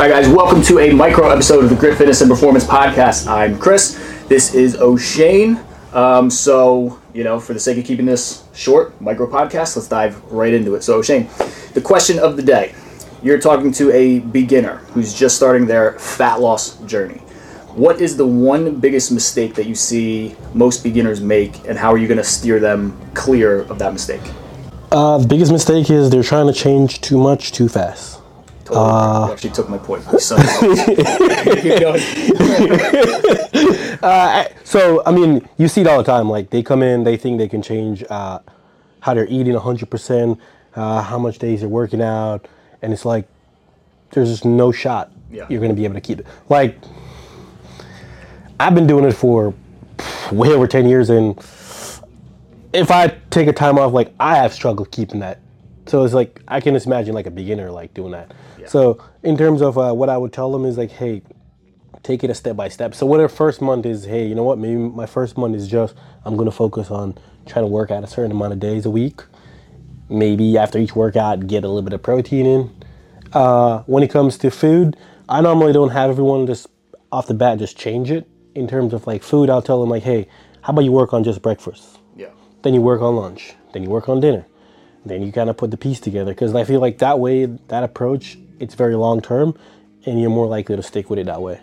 Hi, 0.00 0.08
guys. 0.08 0.30
Welcome 0.30 0.62
to 0.62 0.78
a 0.78 0.94
micro 0.94 1.28
episode 1.28 1.62
of 1.62 1.68
the 1.68 1.76
Grit 1.76 1.98
Fitness 1.98 2.22
and 2.22 2.30
Performance 2.30 2.64
Podcast. 2.64 3.26
I'm 3.26 3.58
Chris. 3.58 4.02
This 4.28 4.54
is 4.54 4.76
O'Shane. 4.76 5.60
Um, 5.92 6.30
so, 6.30 6.98
you 7.12 7.22
know, 7.22 7.38
for 7.38 7.52
the 7.52 7.60
sake 7.60 7.76
of 7.76 7.84
keeping 7.84 8.06
this 8.06 8.44
short, 8.54 8.98
micro 8.98 9.26
podcast, 9.26 9.76
let's 9.76 9.88
dive 9.88 10.24
right 10.32 10.54
into 10.54 10.74
it. 10.74 10.84
So, 10.84 11.00
O'Shane, 11.00 11.28
the 11.74 11.82
question 11.82 12.18
of 12.18 12.38
the 12.38 12.42
day 12.42 12.74
you're 13.22 13.38
talking 13.38 13.70
to 13.72 13.92
a 13.92 14.20
beginner 14.20 14.76
who's 14.94 15.12
just 15.12 15.36
starting 15.36 15.66
their 15.66 15.98
fat 15.98 16.40
loss 16.40 16.78
journey. 16.84 17.18
What 17.74 18.00
is 18.00 18.16
the 18.16 18.26
one 18.26 18.80
biggest 18.80 19.12
mistake 19.12 19.54
that 19.56 19.66
you 19.66 19.74
see 19.74 20.34
most 20.54 20.82
beginners 20.82 21.20
make, 21.20 21.68
and 21.68 21.78
how 21.78 21.92
are 21.92 21.98
you 21.98 22.08
going 22.08 22.16
to 22.16 22.24
steer 22.24 22.58
them 22.58 22.98
clear 23.12 23.64
of 23.64 23.78
that 23.80 23.92
mistake? 23.92 24.22
Uh, 24.90 25.18
the 25.18 25.28
biggest 25.28 25.52
mistake 25.52 25.90
is 25.90 26.08
they're 26.08 26.22
trying 26.22 26.46
to 26.46 26.54
change 26.54 27.02
too 27.02 27.18
much 27.18 27.52
too 27.52 27.68
fast. 27.68 28.19
Totally. 28.72 28.86
Uh, 28.86 29.26
you 29.26 29.32
actually 29.32 29.50
took 29.50 29.68
my 29.68 29.78
point. 29.78 30.04
Keep 31.62 31.80
going. 31.80 32.00
So, 34.70 35.02
I 35.04 35.10
mean, 35.10 35.48
you 35.58 35.66
see 35.66 35.80
it 35.80 35.88
all 35.88 35.98
the 35.98 36.04
time. 36.04 36.30
Like, 36.30 36.50
they 36.50 36.62
come 36.62 36.80
in, 36.80 37.02
they 37.02 37.16
think 37.16 37.38
they 37.38 37.48
can 37.48 37.60
change 37.60 38.04
uh, 38.08 38.38
how 39.00 39.14
they're 39.14 39.26
eating 39.26 39.54
100%, 39.54 40.38
uh, 40.76 41.02
how 41.02 41.18
much 41.18 41.40
days 41.40 41.58
they're 41.58 41.68
working 41.68 42.00
out, 42.00 42.46
and 42.80 42.92
it's 42.92 43.04
like, 43.04 43.26
there's 44.12 44.28
just 44.28 44.44
no 44.44 44.70
shot 44.70 45.10
Yeah. 45.28 45.46
you're 45.48 45.58
going 45.58 45.72
to 45.72 45.76
be 45.76 45.84
able 45.84 45.94
to 45.94 46.00
keep 46.00 46.20
it. 46.20 46.26
Like, 46.48 46.78
I've 48.60 48.76
been 48.76 48.86
doing 48.86 49.04
it 49.04 49.12
for 49.12 49.54
way 50.30 50.50
over 50.50 50.68
10 50.68 50.88
years, 50.88 51.10
and 51.10 51.36
if 52.72 52.92
I 52.92 53.08
take 53.30 53.48
a 53.48 53.52
time 53.52 53.76
off, 53.76 53.92
like, 53.92 54.14
I 54.20 54.36
have 54.36 54.54
struggled 54.54 54.92
keeping 54.92 55.18
that. 55.18 55.40
So 55.90 56.04
it's 56.04 56.14
like, 56.14 56.40
I 56.48 56.60
can 56.60 56.74
just 56.74 56.86
imagine, 56.86 57.14
like, 57.14 57.26
a 57.26 57.30
beginner, 57.30 57.70
like, 57.70 57.94
doing 57.94 58.12
that. 58.12 58.32
So, 58.70 59.02
in 59.22 59.36
terms 59.36 59.60
of 59.60 59.76
uh, 59.76 59.92
what 59.92 60.08
I 60.08 60.16
would 60.16 60.32
tell 60.32 60.52
them 60.52 60.64
is, 60.64 60.78
like, 60.78 60.90
hey, 60.90 61.22
take 62.02 62.24
it 62.24 62.30
a 62.30 62.34
step 62.34 62.56
by 62.56 62.68
step. 62.68 62.94
So 62.94 63.06
whether 63.06 63.28
first 63.28 63.60
month 63.60 63.86
is, 63.86 64.04
hey, 64.04 64.26
you 64.26 64.34
know 64.34 64.42
what, 64.44 64.58
maybe 64.58 64.76
my 64.76 65.06
first 65.06 65.36
month 65.36 65.54
is 65.54 65.68
just 65.68 65.94
I'm 66.24 66.36
gonna 66.36 66.50
focus 66.50 66.90
on 66.90 67.16
trying 67.46 67.64
to 67.64 67.70
work 67.70 67.90
out 67.90 68.04
a 68.04 68.06
certain 68.06 68.30
amount 68.30 68.52
of 68.52 68.60
days 68.60 68.86
a 68.86 68.90
week. 68.90 69.20
Maybe 70.08 70.56
after 70.58 70.78
each 70.78 70.96
workout, 70.96 71.46
get 71.46 71.62
a 71.64 71.68
little 71.68 71.82
bit 71.82 71.92
of 71.92 72.02
protein 72.02 72.46
in. 72.46 72.84
Uh, 73.32 73.82
when 73.82 74.02
it 74.02 74.10
comes 74.10 74.38
to 74.38 74.50
food, 74.50 74.96
I 75.28 75.40
normally 75.40 75.72
don't 75.72 75.90
have 75.90 76.10
everyone 76.10 76.46
just 76.46 76.68
off 77.12 77.26
the 77.26 77.34
bat 77.34 77.58
just 77.58 77.76
change 77.76 78.10
it. 78.10 78.28
In 78.54 78.66
terms 78.66 78.92
of 78.92 79.06
like 79.06 79.22
food, 79.22 79.50
I'll 79.50 79.62
tell 79.62 79.80
them 79.80 79.90
like, 79.90 80.02
hey, 80.02 80.26
how 80.62 80.72
about 80.72 80.84
you 80.84 80.92
work 80.92 81.12
on 81.12 81.22
just 81.22 81.42
breakfast? 81.42 81.98
Yeah. 82.16 82.30
then 82.62 82.74
you 82.74 82.80
work 82.80 83.00
on 83.00 83.14
lunch, 83.16 83.54
then 83.72 83.82
you 83.82 83.88
work 83.88 84.08
on 84.08 84.20
dinner, 84.20 84.44
then 85.04 85.22
you 85.22 85.32
kind 85.32 85.50
of 85.50 85.56
put 85.56 85.70
the 85.70 85.76
piece 85.76 86.00
together. 86.00 86.32
Because 86.32 86.54
I 86.54 86.64
feel 86.64 86.80
like 86.80 86.98
that 86.98 87.18
way, 87.18 87.46
that 87.46 87.82
approach, 87.82 88.38
it's 88.58 88.74
very 88.74 88.94
long 88.94 89.20
term, 89.20 89.56
and 90.06 90.20
you're 90.20 90.30
more 90.30 90.46
likely 90.46 90.76
to 90.76 90.82
stick 90.82 91.10
with 91.10 91.18
it 91.18 91.26
that 91.26 91.40
way. 91.40 91.60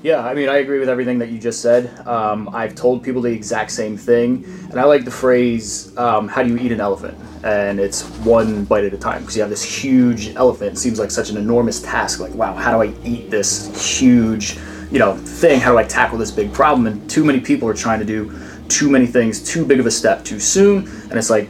Yeah, 0.00 0.24
I 0.24 0.32
mean, 0.32 0.48
I 0.48 0.58
agree 0.58 0.78
with 0.78 0.88
everything 0.88 1.18
that 1.18 1.30
you 1.30 1.40
just 1.40 1.60
said. 1.60 2.06
Um, 2.06 2.48
I've 2.54 2.76
told 2.76 3.02
people 3.02 3.20
the 3.20 3.32
exact 3.32 3.72
same 3.72 3.96
thing, 3.96 4.44
and 4.70 4.78
I 4.78 4.84
like 4.84 5.04
the 5.04 5.10
phrase, 5.10 5.96
um, 5.98 6.28
"How 6.28 6.44
do 6.44 6.50
you 6.50 6.56
eat 6.56 6.70
an 6.70 6.80
elephant?" 6.80 7.18
And 7.42 7.80
it's 7.80 8.02
one 8.20 8.64
bite 8.64 8.84
at 8.84 8.94
a 8.94 8.96
time 8.96 9.22
because 9.22 9.34
you 9.34 9.42
have 9.42 9.50
this 9.50 9.64
huge 9.64 10.36
elephant. 10.36 10.74
It 10.74 10.78
seems 10.78 11.00
like 11.00 11.10
such 11.10 11.30
an 11.30 11.36
enormous 11.36 11.82
task. 11.82 12.20
Like, 12.20 12.32
wow, 12.34 12.54
how 12.54 12.70
do 12.70 12.88
I 12.88 12.94
eat 13.04 13.28
this 13.28 13.98
huge, 13.98 14.56
you 14.92 15.00
know, 15.00 15.16
thing? 15.16 15.58
How 15.58 15.72
do 15.72 15.78
I 15.78 15.84
tackle 15.84 16.16
this 16.16 16.30
big 16.30 16.52
problem? 16.52 16.86
And 16.86 17.10
too 17.10 17.24
many 17.24 17.40
people 17.40 17.68
are 17.68 17.74
trying 17.74 17.98
to 17.98 18.04
do 18.04 18.32
too 18.68 18.88
many 18.88 19.06
things, 19.06 19.42
too 19.42 19.64
big 19.64 19.80
of 19.80 19.86
a 19.86 19.90
step 19.90 20.24
too 20.24 20.38
soon, 20.38 20.86
and 21.10 21.18
it's 21.18 21.30
like 21.30 21.48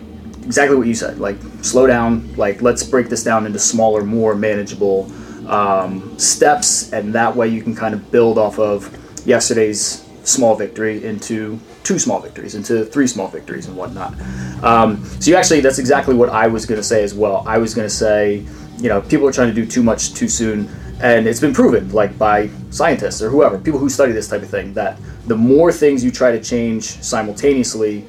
exactly 0.48 0.78
what 0.78 0.86
you 0.86 0.94
said. 0.94 1.18
Like, 1.18 1.36
slow 1.60 1.86
down. 1.86 2.34
Like, 2.34 2.62
let's 2.62 2.82
break 2.82 3.10
this 3.10 3.22
down 3.22 3.44
into 3.44 3.58
smaller, 3.58 4.02
more 4.02 4.34
manageable 4.34 5.12
um, 5.46 6.18
steps, 6.18 6.91
and 6.91 7.14
that 7.14 7.36
way 7.36 7.48
you 7.48 7.62
can 7.62 7.74
kind 7.74 7.92
of 7.92 8.10
build 8.10 8.38
off 8.38 8.58
of 8.58 8.88
yesterday's 9.26 10.06
small 10.24 10.54
victory 10.56 11.04
into 11.04 11.60
two 11.82 11.98
small 11.98 12.19
victories, 12.19 12.54
into 12.54 12.86
three 12.86 13.06
small 13.06 13.28
victories, 13.28 13.66
and 13.66 13.76
whatnot. 13.76 14.14
Um, 14.64 15.04
so 15.20 15.31
you 15.31 15.36
actually, 15.36 15.60
that's 15.60 15.78
exactly 15.78 16.14
what 16.14 16.31
I 16.31 16.47
was 16.47 16.65
going 16.65 16.80
to 16.80 16.86
say 16.86 17.03
as 17.03 17.15
well. 17.15 17.44
I 17.47 17.59
was 17.59 17.75
going 17.75 17.86
to 17.86 17.94
say, 17.94 18.42
you 18.78 18.88
know, 18.88 19.03
people 19.03 19.28
are 19.28 19.32
trying 19.32 19.48
to 19.48 19.54
do 19.54 19.66
too 19.66 19.82
much 19.82 20.15
too 20.15 20.28
soon, 20.28 20.66
and 21.03 21.26
it's 21.28 21.41
been 21.41 21.53
proven, 21.53 21.92
like 21.92 22.16
by 22.16 22.48
scientists 22.70 23.20
or 23.20 23.28
whoever, 23.28 23.59
people 23.59 23.80
who 23.80 23.91
study 23.91 24.12
this 24.12 24.28
type 24.28 24.42
of 24.42 24.48
thing, 24.48 24.72
that 24.72 24.98
the 25.26 25.36
more 25.36 25.70
things 25.70 26.03
you 26.03 26.10
try 26.10 26.32
to 26.32 26.42
change 26.42 26.84
simultaneously, 26.84 28.04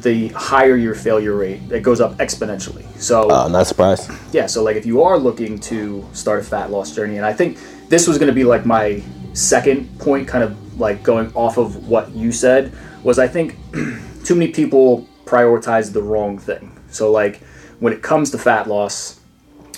the 0.00 0.28
higher 0.28 0.76
your 0.76 0.94
failure 0.94 1.36
rate. 1.36 1.60
It 1.70 1.82
goes 1.82 2.00
up 2.00 2.16
exponentially. 2.18 2.84
So 2.98 3.30
Uh, 3.30 3.48
not 3.48 3.66
surprised. 3.66 4.10
yeah 4.32 4.46
so 4.46 4.62
like 4.62 4.76
if 4.76 4.86
you 4.86 5.02
are 5.02 5.18
looking 5.18 5.58
to 5.58 6.04
start 6.12 6.40
a 6.40 6.42
fat 6.42 6.70
loss 6.70 6.94
journey 6.94 7.16
and 7.18 7.26
i 7.26 7.32
think 7.32 7.58
this 7.88 8.06
was 8.08 8.16
going 8.16 8.28
to 8.28 8.34
be 8.34 8.44
like 8.44 8.64
my 8.64 9.02
second 9.34 9.86
point 9.98 10.26
kind 10.26 10.42
of 10.44 10.80
like 10.80 11.02
going 11.02 11.30
off 11.34 11.58
of 11.58 11.88
what 11.88 12.10
you 12.12 12.32
said 12.32 12.72
was 13.02 13.18
i 13.18 13.28
think 13.28 13.56
too 14.24 14.34
many 14.34 14.50
people 14.50 15.06
prioritize 15.26 15.92
the 15.92 16.02
wrong 16.02 16.38
thing 16.38 16.72
so 16.90 17.10
like 17.10 17.40
when 17.80 17.92
it 17.92 18.00
comes 18.02 18.30
to 18.30 18.38
fat 18.38 18.66
loss 18.68 19.20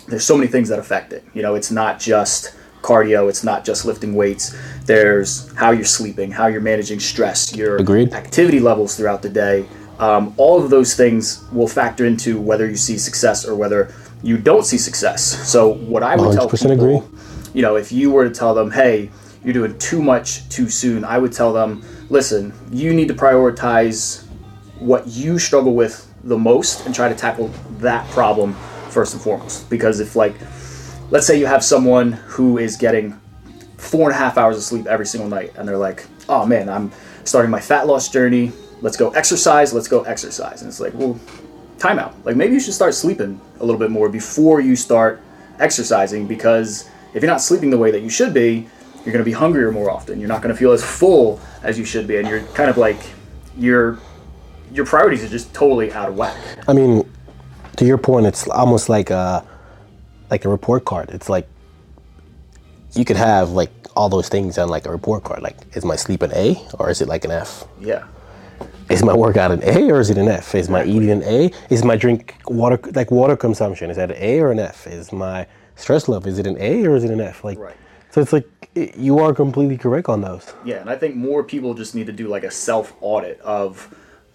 there's 0.08 0.24
so 0.24 0.36
many 0.36 0.46
things 0.48 0.68
that 0.68 0.78
affect 0.78 1.12
it 1.12 1.24
you 1.34 1.42
know 1.42 1.54
it's 1.56 1.70
not 1.70 1.98
just 1.98 2.54
cardio 2.82 3.28
it's 3.28 3.42
not 3.42 3.64
just 3.64 3.84
lifting 3.84 4.14
weights 4.14 4.54
there's 4.84 5.52
how 5.54 5.70
you're 5.72 5.84
sleeping 5.84 6.30
how 6.30 6.46
you're 6.46 6.60
managing 6.60 7.00
stress 7.00 7.54
your 7.56 7.76
Agreed. 7.78 8.12
activity 8.12 8.60
levels 8.60 8.96
throughout 8.96 9.22
the 9.22 9.28
day 9.30 9.64
um, 9.98 10.34
all 10.36 10.62
of 10.62 10.70
those 10.70 10.94
things 10.94 11.44
will 11.52 11.68
factor 11.68 12.04
into 12.04 12.40
whether 12.40 12.68
you 12.68 12.76
see 12.76 12.98
success 12.98 13.46
or 13.46 13.54
whether 13.54 13.94
you 14.22 14.38
don't 14.38 14.64
see 14.64 14.78
success. 14.78 15.22
So 15.48 15.74
what 15.74 16.02
i 16.02 16.16
would 16.16 16.34
tell 16.34 16.48
100% 16.48 16.70
people 16.70 16.94
agree. 16.94 17.18
you 17.52 17.62
know 17.62 17.76
if 17.76 17.92
you 17.92 18.10
were 18.10 18.28
to 18.28 18.34
tell 18.34 18.54
them 18.54 18.70
hey 18.70 19.10
you're 19.44 19.52
doing 19.52 19.78
too 19.78 20.02
much 20.02 20.48
too 20.48 20.70
soon 20.70 21.04
i 21.04 21.18
would 21.18 21.30
tell 21.30 21.52
them 21.52 21.84
listen 22.08 22.50
you 22.72 22.94
need 22.94 23.08
to 23.08 23.14
prioritize 23.14 24.24
what 24.78 25.06
you 25.06 25.38
struggle 25.38 25.74
with 25.74 26.10
the 26.24 26.36
most 26.36 26.86
and 26.86 26.94
try 26.94 27.08
to 27.08 27.14
tackle 27.14 27.48
that 27.78 28.08
problem 28.10 28.54
first 28.90 29.14
and 29.14 29.22
foremost. 29.22 29.68
Because 29.68 30.00
if 30.00 30.16
like 30.16 30.34
let's 31.10 31.26
say 31.26 31.38
you 31.38 31.46
have 31.46 31.62
someone 31.62 32.12
who 32.12 32.58
is 32.58 32.76
getting 32.76 33.18
four 33.76 34.10
and 34.10 34.16
a 34.16 34.18
half 34.18 34.38
hours 34.38 34.56
of 34.56 34.62
sleep 34.62 34.86
every 34.86 35.06
single 35.06 35.28
night 35.28 35.52
and 35.56 35.68
they're 35.68 35.76
like 35.76 36.06
oh 36.30 36.46
man 36.46 36.70
i'm 36.70 36.90
starting 37.24 37.50
my 37.50 37.60
fat 37.60 37.86
loss 37.86 38.08
journey 38.08 38.50
let's 38.84 38.96
go 38.96 39.10
exercise 39.10 39.72
let's 39.72 39.88
go 39.88 40.02
exercise 40.02 40.62
and 40.62 40.68
it's 40.68 40.78
like 40.78 40.94
well 40.94 41.18
timeout 41.78 42.12
like 42.24 42.36
maybe 42.36 42.52
you 42.54 42.60
should 42.60 42.74
start 42.74 42.94
sleeping 42.94 43.40
a 43.60 43.64
little 43.64 43.78
bit 43.78 43.90
more 43.90 44.08
before 44.08 44.60
you 44.60 44.76
start 44.76 45.20
exercising 45.58 46.26
because 46.26 46.88
if 47.14 47.22
you're 47.22 47.30
not 47.30 47.40
sleeping 47.40 47.70
the 47.70 47.78
way 47.78 47.90
that 47.90 48.02
you 48.02 48.10
should 48.10 48.32
be 48.32 48.68
you're 49.04 49.12
going 49.12 49.18
to 49.18 49.24
be 49.24 49.32
hungrier 49.32 49.72
more 49.72 49.90
often 49.90 50.20
you're 50.20 50.28
not 50.28 50.42
going 50.42 50.54
to 50.54 50.58
feel 50.58 50.72
as 50.72 50.84
full 50.84 51.40
as 51.62 51.78
you 51.78 51.84
should 51.84 52.06
be 52.06 52.16
and 52.18 52.28
you're 52.28 52.42
kind 52.58 52.70
of 52.70 52.76
like 52.76 53.00
your 53.56 53.98
your 54.72 54.84
priorities 54.84 55.24
are 55.24 55.28
just 55.28 55.52
totally 55.54 55.92
out 55.92 56.08
of 56.08 56.16
whack 56.16 56.36
I 56.66 56.72
mean, 56.72 57.08
to 57.76 57.84
your 57.84 57.98
point, 57.98 58.26
it's 58.26 58.48
almost 58.48 58.88
like 58.88 59.10
a 59.10 59.44
like 60.30 60.44
a 60.44 60.48
report 60.48 60.84
card. 60.84 61.10
It's 61.10 61.28
like 61.28 61.48
you 62.94 63.04
could 63.04 63.16
have 63.16 63.50
like 63.50 63.70
all 63.96 64.08
those 64.08 64.28
things 64.28 64.58
on 64.58 64.68
like 64.68 64.86
a 64.86 64.90
report 64.90 65.24
card. 65.24 65.42
Like, 65.42 65.56
is 65.76 65.84
my 65.84 65.96
sleep 65.96 66.22
an 66.22 66.32
A 66.34 66.56
or 66.78 66.90
is 66.90 67.00
it 67.00 67.08
like 67.08 67.24
an 67.24 67.30
F? 67.30 67.64
yeah 67.80 68.04
Is 68.90 69.02
my 69.02 69.14
workout 69.14 69.50
an 69.50 69.62
A 69.64 69.90
or 69.90 70.00
is 70.00 70.10
it 70.10 70.18
an 70.18 70.28
F? 70.28 70.54
Is 70.54 70.68
my 70.68 70.84
eating 70.84 71.10
an 71.10 71.22
A? 71.22 71.50
Is 71.70 71.84
my 71.84 71.96
drink 71.96 72.34
water 72.46 72.78
like 72.94 73.10
water 73.10 73.36
consumption? 73.36 73.90
Is 73.90 73.96
that 73.96 74.10
an 74.10 74.16
A 74.20 74.40
or 74.40 74.50
an 74.52 74.58
F? 74.58 74.86
Is 74.86 75.12
my 75.12 75.46
stress 75.76 76.08
level 76.08 76.28
is 76.28 76.38
it 76.38 76.46
an 76.46 76.56
A 76.60 76.86
or 76.86 76.94
is 76.94 77.04
it 77.04 77.10
an 77.10 77.20
F? 77.20 77.44
Like, 77.44 77.58
Right. 77.58 77.76
so 78.10 78.20
it's 78.20 78.32
like 78.32 78.46
you 78.74 79.18
are 79.18 79.32
completely 79.34 79.76
correct 79.78 80.08
on 80.08 80.20
those. 80.20 80.52
Yeah, 80.64 80.76
and 80.80 80.90
I 80.90 80.96
think 80.96 81.16
more 81.16 81.42
people 81.42 81.74
just 81.74 81.94
need 81.94 82.06
to 82.06 82.12
do 82.12 82.28
like 82.28 82.44
a 82.44 82.50
self 82.50 82.92
audit 83.00 83.40
of 83.40 83.92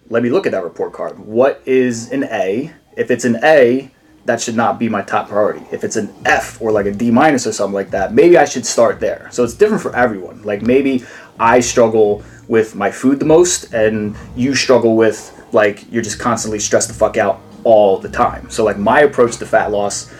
let 0.09 0.23
me 0.23 0.29
look 0.29 0.45
at 0.45 0.51
that 0.53 0.63
report 0.63 0.93
card. 0.93 1.19
What 1.19 1.61
is 1.65 2.11
an 2.11 2.23
A? 2.25 2.71
If 2.97 3.11
it's 3.11 3.25
an 3.25 3.37
A, 3.43 3.91
that 4.25 4.41
should 4.41 4.55
not 4.55 4.79
be 4.79 4.89
my 4.89 5.01
top 5.01 5.29
priority. 5.29 5.65
If 5.71 5.83
it's 5.83 5.95
an 5.95 6.13
F 6.25 6.61
or 6.61 6.71
like 6.71 6.85
a 6.85 6.91
D 6.91 7.11
minus 7.11 7.47
or 7.47 7.51
something 7.51 7.73
like 7.73 7.91
that, 7.91 8.13
maybe 8.13 8.37
I 8.37 8.45
should 8.45 8.65
start 8.65 8.99
there. 8.99 9.29
So 9.31 9.43
it's 9.43 9.53
different 9.53 9.81
for 9.81 9.95
everyone. 9.95 10.41
Like 10.43 10.61
maybe 10.61 11.03
I 11.39 11.59
struggle 11.59 12.23
with 12.47 12.75
my 12.75 12.91
food 12.91 13.19
the 13.19 13.25
most 13.25 13.73
and 13.73 14.15
you 14.35 14.55
struggle 14.55 14.95
with 14.95 15.35
like 15.51 15.91
you're 15.91 16.03
just 16.03 16.19
constantly 16.19 16.59
stressed 16.59 16.87
the 16.87 16.93
fuck 16.93 17.17
out 17.17 17.41
all 17.63 17.97
the 17.99 18.09
time. 18.09 18.49
So 18.49 18.63
like 18.63 18.77
my 18.77 19.01
approach 19.01 19.37
to 19.37 19.45
fat 19.45 19.71
loss 19.71 20.11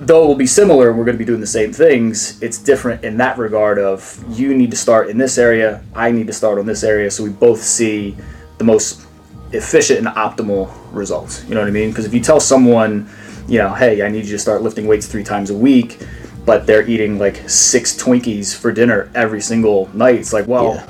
though 0.00 0.24
it 0.24 0.26
will 0.26 0.34
be 0.34 0.46
similar 0.46 0.90
and 0.90 0.98
we're 0.98 1.04
going 1.04 1.16
to 1.16 1.18
be 1.18 1.24
doing 1.24 1.40
the 1.40 1.46
same 1.46 1.72
things, 1.72 2.40
it's 2.42 2.58
different 2.58 3.04
in 3.04 3.16
that 3.18 3.38
regard 3.38 3.78
of 3.78 4.22
you 4.28 4.54
need 4.54 4.70
to 4.70 4.76
start 4.76 5.08
in 5.08 5.18
this 5.18 5.38
area, 5.38 5.82
I 5.94 6.10
need 6.10 6.26
to 6.28 6.32
start 6.32 6.58
on 6.58 6.66
this 6.66 6.84
area 6.84 7.10
so 7.10 7.24
we 7.24 7.30
both 7.30 7.62
see 7.62 8.16
the 8.58 8.64
most 8.64 9.06
efficient 9.52 9.98
and 10.00 10.08
optimal 10.08 10.72
results. 10.92 11.44
You 11.44 11.54
know 11.54 11.60
what 11.60 11.68
I 11.68 11.72
mean? 11.72 11.90
Because 11.90 12.04
if 12.04 12.14
you 12.14 12.20
tell 12.20 12.40
someone, 12.40 13.08
you 13.48 13.58
know, 13.58 13.74
hey, 13.74 14.02
I 14.02 14.08
need 14.08 14.24
you 14.24 14.32
to 14.32 14.38
start 14.38 14.62
lifting 14.62 14.86
weights 14.86 15.06
three 15.06 15.24
times 15.24 15.50
a 15.50 15.56
week, 15.56 15.98
but 16.48 16.66
they're 16.66 16.88
eating 16.88 17.18
like 17.18 17.46
six 17.46 17.94
Twinkies 17.94 18.56
for 18.56 18.72
dinner 18.72 19.10
every 19.14 19.42
single 19.42 19.90
night, 19.92 20.14
it's 20.14 20.32
like, 20.32 20.46
well, 20.46 20.76
Yeah. 20.76 20.86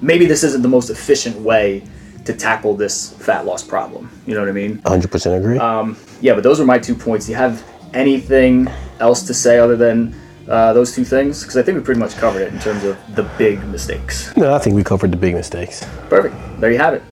maybe 0.00 0.24
this 0.24 0.42
isn't 0.42 0.62
the 0.62 0.70
most 0.70 0.88
efficient 0.88 1.36
way 1.38 1.82
to 2.24 2.32
tackle 2.32 2.74
this 2.74 3.10
fat 3.18 3.44
loss 3.44 3.62
problem. 3.62 4.08
You 4.26 4.34
know 4.34 4.40
what 4.40 4.48
I 4.48 4.52
mean? 4.52 4.78
100% 4.86 5.36
agree. 5.36 5.58
Yeah, 6.22 6.32
but 6.34 6.42
those 6.42 6.58
are 6.60 6.64
my 6.64 6.78
two 6.78 6.94
points. 6.94 7.26
Do 7.26 7.32
you 7.32 7.36
have 7.36 7.62
anything 7.92 8.68
else 9.00 9.22
to 9.24 9.34
say 9.34 9.58
other 9.58 9.76
than 9.76 10.14
uh, 10.48 10.72
those 10.72 10.94
two 10.94 11.04
things? 11.04 11.42
Because 11.42 11.56
I 11.58 11.62
think 11.62 11.76
we 11.76 11.84
pretty 11.84 12.00
much 12.00 12.14
covered 12.16 12.40
it 12.40 12.52
in 12.54 12.58
terms 12.58 12.82
of 12.84 12.96
the 13.14 13.24
big 13.36 13.62
mistakes. 13.66 14.34
No, 14.34 14.54
I 14.54 14.58
think 14.58 14.76
we 14.76 14.82
covered 14.82 15.10
the 15.12 15.18
big 15.18 15.34
mistakes. 15.34 15.84
Perfect. 16.08 16.34
There 16.60 16.72
you 16.72 16.78
have 16.78 16.94
it. 16.94 17.00